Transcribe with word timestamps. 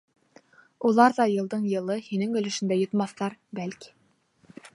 Улар 0.91 1.15
ҙа 1.17 1.27
йылдың-йылы 1.33 1.99
һинең 2.07 2.33
өлөшөндә 2.41 2.79
йотмаҫтар, 2.85 3.37
бәлки. 3.61 3.95